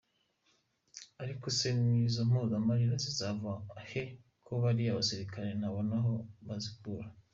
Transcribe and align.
Ariko 1.21 1.45
se 1.57 1.67
izo 2.07 2.21
mpozamarira 2.29 2.95
zizava 3.03 3.51
he 3.89 4.03
ko 4.45 4.51
bariya 4.61 4.97
basirikare 4.99 5.49
ntabona 5.59 5.93
aho 5.99 6.13
bazikura?. 6.47 7.07